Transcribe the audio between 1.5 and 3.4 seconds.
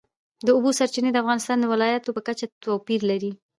د ولایاتو په کچه توپیر لري.